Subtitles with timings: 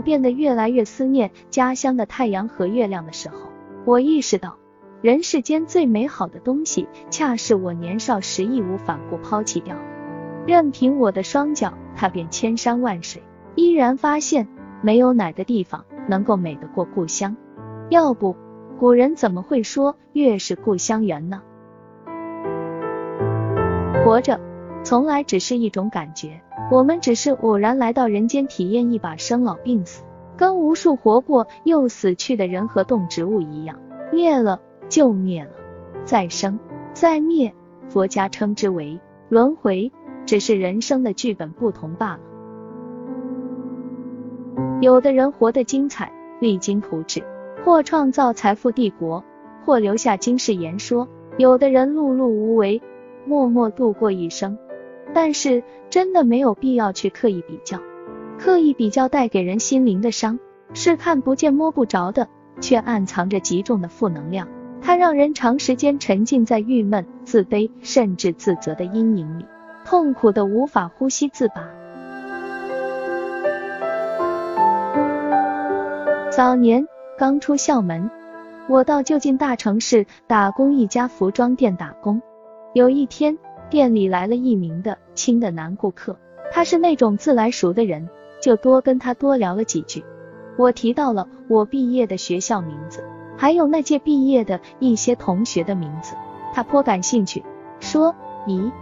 [0.00, 3.36] 变得越来越思念家乡的太阳和月亮的时候，
[3.84, 4.56] 我意识到，
[5.02, 9.82] 人世间最美好的东西，恰是我年少时义无反顾抛弃掉的。
[10.46, 13.22] 任凭我的双脚踏遍千山万水，
[13.54, 14.48] 依然发现
[14.82, 17.36] 没有哪个地方能够美得过故乡。
[17.90, 18.34] 要不，
[18.78, 21.42] 古人怎么会说月是故乡圆呢？
[24.02, 24.40] 活着，
[24.82, 26.40] 从来只是一种感觉。
[26.70, 30.04] 我们只是偶然来到人间，体验一把生老病死，
[30.36, 33.78] 跟无数活过又死去的人和动植物一样，
[34.12, 35.50] 灭了就灭了，
[36.04, 36.58] 再生
[36.92, 37.52] 再灭，
[37.88, 39.92] 佛家称之为轮回，
[40.26, 42.20] 只是人生的剧本不同罢了。
[44.80, 47.22] 有的人活得精彩，励精图治，
[47.64, 49.22] 或创造财富帝国，
[49.64, 51.06] 或留下惊世言说；
[51.36, 52.80] 有的人碌碌无为。
[53.26, 54.56] 默默度过一生，
[55.12, 57.80] 但是真的没有必要去刻意比较，
[58.38, 60.38] 刻意比较带给人心灵的伤，
[60.72, 62.28] 是看不见摸不着的，
[62.60, 64.48] 却暗藏着极重的负能量，
[64.80, 69.44] 它让人长时间沉浸在郁闷、自卑甚至自责的阴影里，
[69.84, 71.68] 痛苦的无法呼吸自拔。
[76.30, 76.86] 早年
[77.18, 78.08] 刚出校门，
[78.68, 82.22] 我到就近大城市打工一家服装店打工。
[82.72, 83.36] 有一天，
[83.70, 86.18] 店里来了一名的亲的男顾客，
[86.52, 88.08] 他是那种自来熟的人，
[88.42, 90.04] 就多跟他多聊了几句。
[90.58, 93.04] 我提到了我毕业的学校名字，
[93.38, 96.16] 还有那届毕业的一些同学的名字，
[96.52, 97.44] 他颇感兴趣，
[97.78, 98.14] 说
[98.46, 98.72] ：“咦，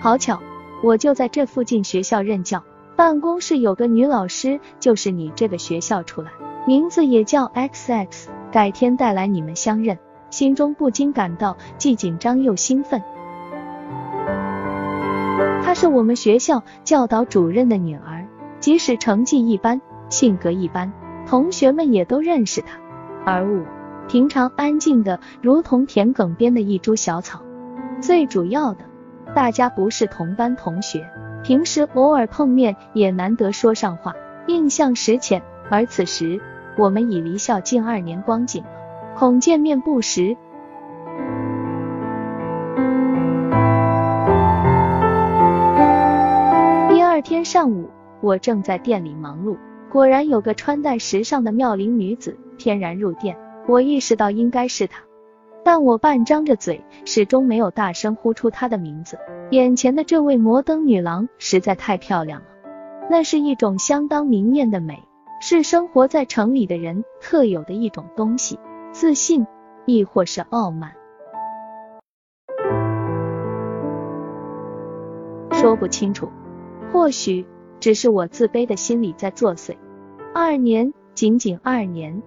[0.00, 0.40] 好巧，
[0.82, 2.64] 我就在这附近学校任教，
[2.96, 6.30] 办公室有个女老师，就是你这个学校出来，
[6.66, 8.08] 名字也叫 XX，
[8.50, 9.98] 改天带来你们相认。”
[10.30, 13.02] 心中不禁感到既紧张又兴奋。
[15.80, 18.26] 是我们学校教导主任的女儿，
[18.58, 20.92] 即使成绩一般，性格一般，
[21.26, 22.78] 同学们也都认识她。
[23.24, 23.64] 而我，
[24.06, 27.40] 平常安静的如同田埂边的一株小草。
[27.98, 28.80] 最主要的，
[29.34, 31.08] 大家不是同班同学，
[31.42, 34.14] 平时偶尔碰面也难得说上话，
[34.48, 35.40] 印象实浅。
[35.70, 36.38] 而此时，
[36.76, 38.62] 我们已离校近二年光景，
[39.16, 40.36] 恐见面不时。
[47.52, 47.90] 上午，
[48.20, 49.58] 我正在店里忙碌，
[49.90, 53.36] 果然有个穿戴时尚的妙龄女子翩然入店。
[53.66, 55.02] 我意识到应该是她，
[55.64, 59.18] 但我半张着嘴，始终没有大声呼出她的名字。
[59.50, 62.46] 眼前的这位摩登女郎实在太漂亮了，
[63.10, 65.02] 那是一种相当明艳的美，
[65.40, 68.60] 是生活在城里的人特有的一种东西，
[68.92, 69.44] 自信
[69.86, 70.92] 亦或是傲慢，
[75.50, 76.28] 说不清楚。
[76.92, 77.46] 或许
[77.78, 79.76] 只是我自卑的心理在作祟。
[80.34, 82.22] 二年，仅仅二年，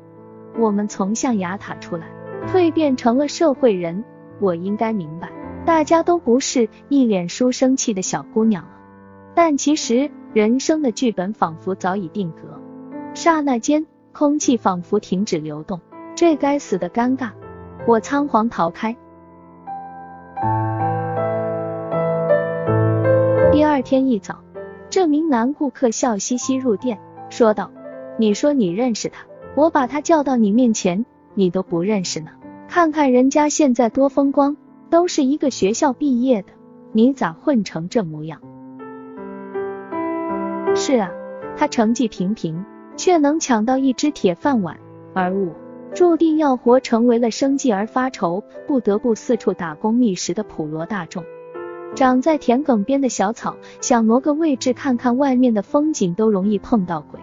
[0.57, 2.07] 我们从象牙塔出来，
[2.47, 4.03] 蜕变成了社会人。
[4.40, 5.31] 我应该明白，
[5.66, 8.72] 大家都不是一脸书生气的小姑娘了。
[9.35, 12.59] 但其实，人生的剧本仿佛早已定格。
[13.13, 15.80] 刹那间，空气仿佛停止流动。
[16.16, 17.31] 这该死的尴尬，
[17.88, 18.95] 我仓皇逃开。
[23.51, 24.43] 第二天一早。
[24.94, 27.00] 这名男顾客笑嘻嘻入店，
[27.31, 27.72] 说道
[28.20, 32.30] ：“你说你认识他，我把他叫到你面前，你都不认识呢。
[32.68, 34.56] 看看人家现在多风光，
[34.92, 36.50] 都是一个学校毕业的，
[36.92, 38.40] 你咋混成这模样？”
[40.78, 41.10] 是啊，
[41.58, 42.64] 他成绩平平，
[42.96, 44.78] 却能抢到一只铁饭碗，
[45.16, 45.56] 而我
[45.96, 51.24] 注定要活成为了生计而发愁，不得不四处打工觅食的普罗大众。
[51.96, 57.20] 长在田埂边的小草，想挪个位置看看外面的风景，都容易碰到鬼。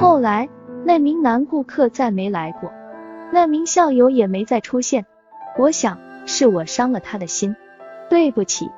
[0.00, 0.48] 后来，
[0.84, 2.70] 那名男顾客再没来过，
[3.32, 5.04] 那名校友也没再出现。
[5.58, 7.56] 我想，是我伤了他的心。
[8.08, 8.70] 对不起。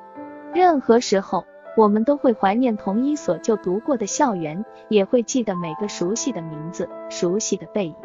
[0.55, 1.45] 任何时候，
[1.77, 7.95] 我们都会怀念同一所就读过的校园，也会记得每个熟悉的名字、熟悉的背影。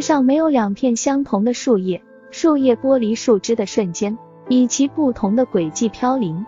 [0.00, 4.16] 上没有两片相同的树叶，树叶剥离树枝的瞬间，
[4.48, 6.44] 以其不同的轨迹飘零，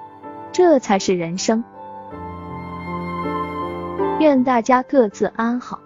[0.53, 1.65] 这才是人生。
[4.21, 5.81] 愿大家各自安好。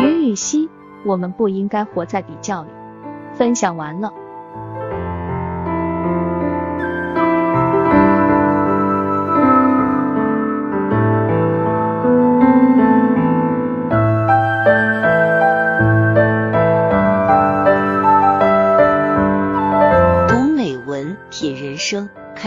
[0.00, 0.68] 雨雨溪，
[1.04, 2.68] 我们不应该活在比较里。
[3.34, 4.12] 分享完了。